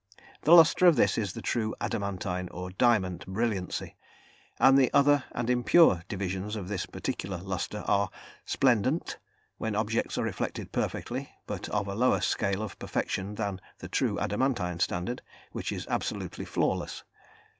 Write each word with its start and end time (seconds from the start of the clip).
The 0.41 0.53
lustre 0.55 0.87
of 0.87 0.95
this 0.95 1.15
is 1.15 1.33
the 1.33 1.43
true 1.43 1.75
"adamantine," 1.79 2.49
or 2.49 2.71
diamond, 2.71 3.23
brilliancy, 3.27 3.97
and 4.57 4.75
the 4.75 4.91
other 4.93 5.25
and 5.31 5.47
impure 5.47 6.01
divisions 6.07 6.55
of 6.55 6.69
this 6.69 6.87
particular 6.87 7.37
lustre 7.37 7.83
are: 7.87 8.09
splendent, 8.43 9.19
when 9.59 9.75
objects 9.75 10.17
are 10.17 10.23
reflected 10.23 10.71
perfectly, 10.71 11.29
but 11.45 11.69
of 11.69 11.87
a 11.87 11.93
lower 11.93 12.19
scale 12.19 12.63
of 12.63 12.79
perfection 12.79 13.35
than 13.35 13.61
the 13.77 13.87
true 13.89 14.17
"adamantine" 14.19 14.79
standard, 14.79 15.21
which 15.51 15.71
is 15.71 15.85
absolutely 15.87 16.45
flawless. 16.45 17.03